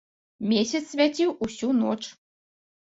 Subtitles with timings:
[0.53, 2.01] Месяц свяціў усю ноч.